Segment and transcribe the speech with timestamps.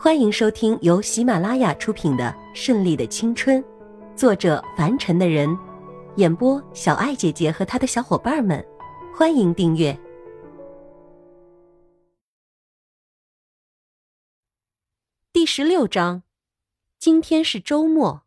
[0.00, 3.60] 欢迎收听由喜马拉雅出品的《顺利的青春》，
[4.14, 5.58] 作者凡尘的人，
[6.14, 8.64] 演播小爱姐姐和她的小伙伴们。
[9.12, 9.98] 欢迎订阅
[15.32, 16.22] 第十六章。
[17.00, 18.22] 今天是周末。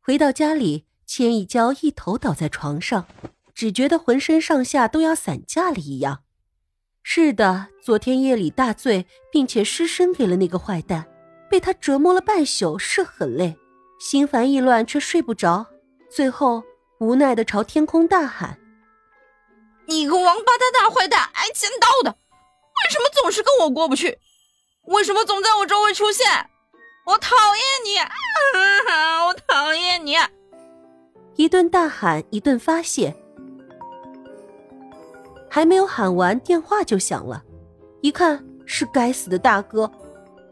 [0.00, 3.06] 回到家里，千一娇一头倒在床上，
[3.54, 6.24] 只觉得浑身上下都要散架了一样。
[7.08, 11.06] 是的，昨天夜里大醉，并且失身给了那个坏蛋，
[11.48, 13.56] 被他折磨了半宿，是很累，
[14.00, 15.64] 心烦意乱却睡不着，
[16.10, 16.64] 最后
[16.98, 18.58] 无奈的朝天空大喊
[19.86, 24.18] ：“你个王八蛋大坏蛋，挨千刀的，为什么总是跟我过不去？
[24.86, 26.26] 为什么总在我周围出现？
[27.06, 28.10] 我讨厌你，啊
[29.30, 30.16] 我讨厌你！”
[31.36, 33.14] 一顿大喊，一顿发泄。
[35.56, 37.42] 还没有喊完，电话就响了。
[38.02, 39.90] 一看是该死的大哥，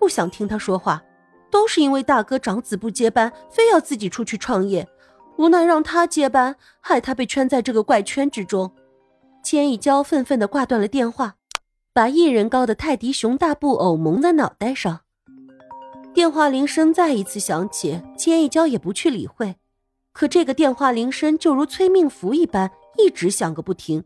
[0.01, 1.05] 不想听他说话，
[1.51, 4.89] 都是因为大哥长子不接班，非要自己出去创业，
[5.37, 8.73] 无奈让他接班，害他被圈在这个怪圈之中。
[9.43, 11.35] 千一娇愤愤地挂断了电话，
[11.93, 15.01] 把一人高的泰迪熊大布偶蒙在脑袋上。
[16.15, 19.57] 电话铃声再一次响起，千一娇也不去理会，
[20.15, 24.05] 可这个电话铃声就如催命符一般，一直响个不停。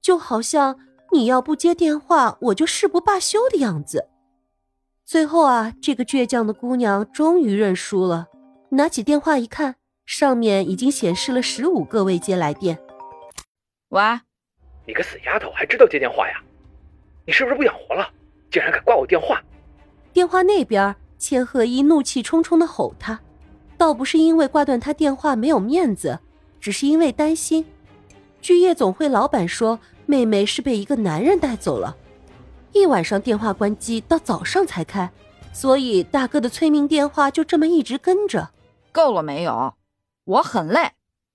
[0.00, 0.78] 就好像
[1.12, 4.08] 你要不接电话，我就誓不罢休的样子。
[5.04, 8.28] 最后啊，这个倔强的姑娘终于认输了，
[8.70, 12.78] 拿起电话一看，上面已经显示了十五个未接来电。
[13.88, 14.00] 喂，
[14.86, 16.40] 你个死丫头，还知道接电话呀？
[17.26, 18.08] 你是不是不想活了？
[18.50, 19.42] 竟然敢挂我电话！
[20.12, 23.20] 电话那边，千鹤一怒气冲冲的吼他，
[23.76, 26.20] 倒不是因为挂断他电话没有面子，
[26.60, 27.66] 只是因为担心。
[28.40, 31.96] 据夜总会老板说，妹妹是被一个男人带走了，
[32.72, 35.10] 一晚上电话关机，到早上才开，
[35.52, 38.50] 所以大哥的催命电话就这么一直跟着。
[38.92, 39.74] 够了没有？
[40.24, 40.92] 我很累，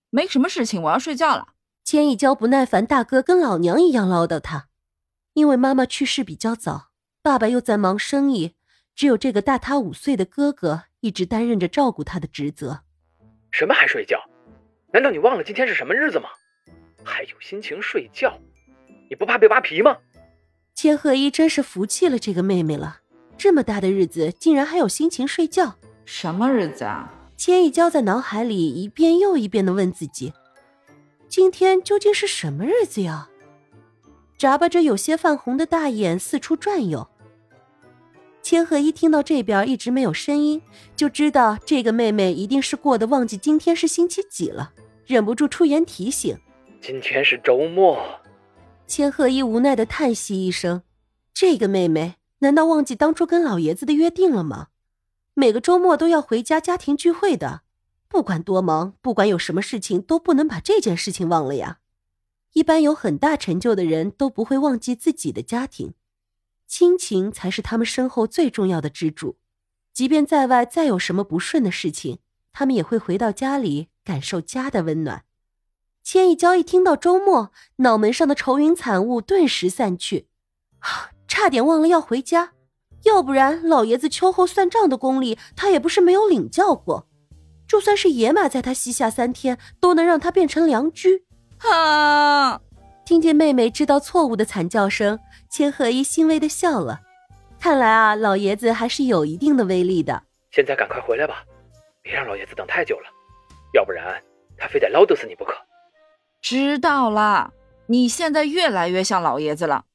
[0.10, 1.50] 没什么事情，我要睡觉了。
[1.84, 4.68] 千一娇不耐烦，大哥跟老娘一样唠叨他，
[5.34, 6.88] 因为妈妈去世比较早，
[7.22, 8.56] 爸爸又在忙生意，
[8.96, 12.82] 只有这个大他五岁的哥哥一直担任着照顾他的职责。
[13.52, 14.20] 什么还睡觉？
[14.92, 16.30] 难道你忘了今天是什么日子吗？
[17.06, 18.38] 还有心情睡觉？
[19.10, 19.98] 你不怕被扒皮吗？
[20.74, 23.00] 千鹤一真是服气了这个妹妹了，
[23.38, 25.76] 这么大的日子竟然还有心情睡觉？
[26.04, 27.14] 什么日子啊？
[27.38, 30.34] 千一娇在脑海里一遍又一遍的问自己：
[31.30, 33.30] 今天究竟是什么日子呀？
[34.38, 37.08] 眨巴着有些泛红的大眼四处转悠。
[38.42, 40.62] 千鹤一听到这边一直没有声音，
[40.96, 44.74] 就知道这个妹妹一定是过得忘记今天是星期几了，
[45.06, 46.38] 忍不住出言提醒。
[46.88, 47.98] 今天是周末，
[48.86, 50.84] 千鹤一无奈的叹息一声。
[51.34, 54.68] 这个妹妹难道忘记当初跟老爷子的约定了吗？
[55.34, 57.64] 每个周末都要回家家庭聚会的，
[58.08, 61.80] 不管多忙，不管有什么事情，都不能把这件事情忘了呀。
[62.54, 65.96] 一般有很大成就的人都不会忘记自己的家庭，
[66.68, 69.40] 亲情才是他们身后最重要的支柱。
[69.92, 72.20] 即便在外再有什么不顺的事情，
[72.54, 75.24] 他们也会回到家里感受家的温暖。
[76.06, 80.28] 千一娇一听到周末，脑门上的愁云惨雾顿时散去，
[81.28, 82.52] 差点忘了要回家，
[83.06, 87.08] 要不然老爷子秋后算账的功力，他也不是没有领教过。
[87.68, 91.26] 就算是野马在他膝下三天，都能让他变成良驹。
[91.68, 92.62] 啊！
[93.04, 95.18] 听见妹妹知道错误的惨叫声，
[95.50, 97.02] 千鹤一欣慰的笑了。
[97.60, 100.22] 看来啊，老爷子还是有一定的威力的。
[100.52, 101.44] 现在赶快回来吧，
[102.04, 103.10] 别让老爷子等太久了，
[103.74, 104.22] 要不然
[104.56, 105.56] 他非得唠叨死你不可。
[106.48, 107.56] 知道了，
[107.88, 109.86] 你现在越来越像老爷子了。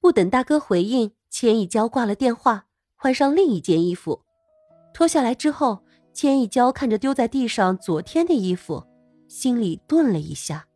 [0.00, 2.64] 不等大哥回应，千一娇挂了电话，
[2.96, 4.22] 换上另一件衣服，
[4.92, 8.84] 脱下来之后，千一娇看着丢在地上昨天的衣服，
[9.28, 10.66] 心里顿了一下。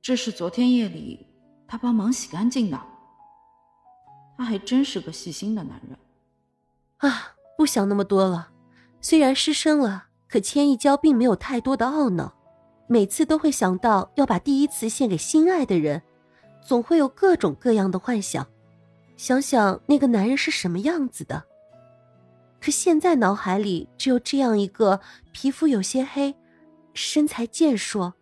[0.00, 1.26] 这是昨天夜里
[1.68, 2.80] 他帮忙洗干净的。
[4.38, 5.98] 他还真是个细心的男人。
[6.96, 8.48] 啊，不想那么多了。
[9.02, 12.32] 虽然失身了，可千一娇并没有太多的懊恼。
[12.92, 16.02] 每次都会想到要把第一次献给心爱的人，
[16.60, 18.46] 总会有各种各样的幻想，
[19.16, 21.42] 想想那个男人是什么样子的。
[22.60, 25.00] 可现在脑海里只有这样一个
[25.32, 26.36] 皮肤有些黑、
[26.92, 28.12] 身材健硕、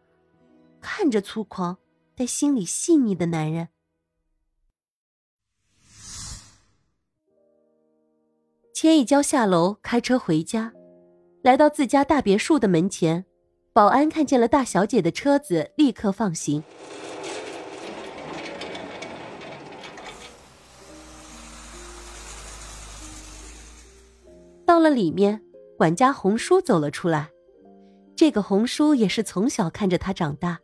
[0.81, 1.77] 看着粗狂
[2.15, 3.71] 但心里细腻的男人。
[8.73, 10.73] 千一娇下楼开车回家，
[11.43, 13.27] 来到自家大别墅的门前。
[13.81, 16.63] 保安看见了大小姐的车子，立刻放行。
[24.67, 25.41] 到了里面，
[25.79, 27.31] 管家红叔走了出来。
[28.15, 30.59] 这个红叔也是从小看着他长大，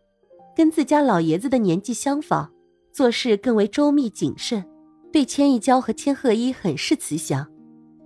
[0.55, 2.53] 跟自家老爷子的年纪相仿，
[2.93, 4.63] 做事更为周密谨慎，
[5.11, 7.51] 对千一娇和千鹤一很是慈祥，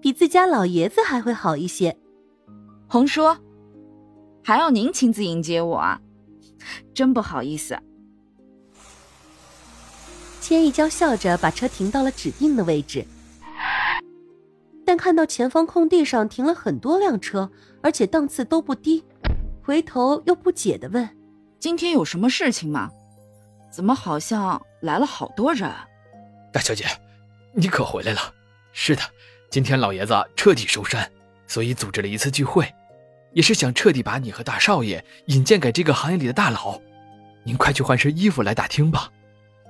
[0.01, 1.99] 比自家老爷子还会好一些。
[2.89, 3.23] 红叔，
[4.43, 6.01] 还要您亲自迎接我啊？
[6.95, 7.79] 真不好意思。
[10.41, 13.05] 千一娇笑着把车停到了指定的位置，
[14.85, 17.51] 但看到前方空地上停了很多辆车，
[17.83, 19.05] 而且档次都不低，
[19.63, 21.09] 回头又不解的问
[21.61, 22.91] ：“今天有什么事情吗？
[23.71, 25.71] 怎么好像来了好多人？”
[26.53, 26.85] 大小姐，
[27.55, 28.21] 你可回来了。
[28.73, 29.03] 是的，
[29.51, 31.09] 今天老爷子彻底收山，
[31.47, 32.67] 所以组织了一次聚会，
[33.33, 36.81] 也是想彻底把你和大少爷引荐给这个行业里的大佬。
[37.45, 39.11] 您快去换身衣服来打听吧。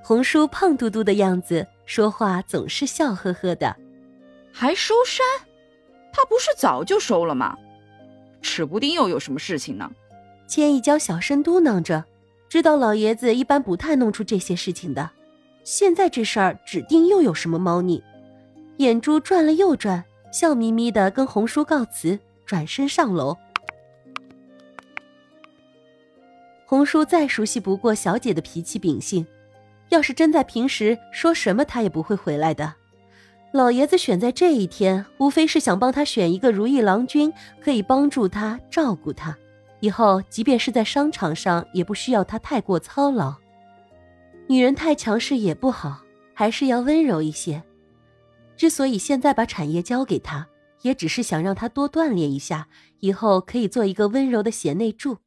[0.03, 3.75] 红叔胖嘟嘟的样子，说话总是笑呵呵的。
[4.51, 5.25] 还收山？
[6.11, 7.57] 他不是早就收了吗？
[8.41, 9.89] 指不定又有什么事情呢。
[10.47, 12.03] 千一娇小声嘟囔着，
[12.49, 15.09] 知道老爷子一般不太弄出这些事情的。
[15.63, 18.03] 现在这事儿指定又有什么猫腻。
[18.77, 20.03] 眼珠转了又转，
[20.33, 23.37] 笑眯眯的跟红叔告辞，转身上楼。
[26.71, 29.27] 红叔再熟悉不过小姐的脾气秉性。
[29.89, 32.75] 要是真在平时，说什么他也不会回来的。
[33.51, 39.37] 老爷子选在这一天，无非是想帮他选一个如意郎君，可以帮助他照顾他，
[39.81, 43.35] 以后即便是在商场上，也不需要他太过操劳。
[44.47, 45.99] 女人太强势也不好，
[46.33, 47.61] 还是要温柔一些。
[48.55, 50.47] 之所以现在把产业交给他，
[50.83, 52.69] 也只是想让他多锻炼一下，
[53.01, 55.17] 以后可以做一个温柔的贤内助。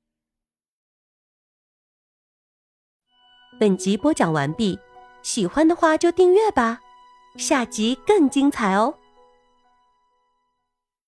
[3.58, 4.76] 本集播讲完毕，
[5.22, 6.80] 喜欢的话就订阅吧，
[7.36, 8.94] 下集更精彩哦。